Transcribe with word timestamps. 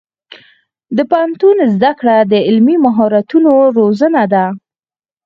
د 0.97 0.99
پوهنتون 1.11 1.57
زده 1.75 1.91
کړه 1.99 2.17
د 2.31 2.33
عملي 2.49 2.75
مهارتونو 2.85 3.51
روزنه 3.77 4.23
ده. 4.33 4.45